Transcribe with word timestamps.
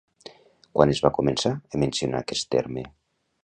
Quan 0.77 0.93
es 0.93 1.01
va 1.07 1.11
començar 1.19 1.53
a 1.77 1.83
mencionar 1.85 2.25
aquest 2.25 2.51
terme? 2.57 2.89